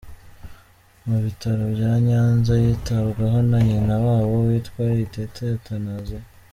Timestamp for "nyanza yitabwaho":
2.07-3.39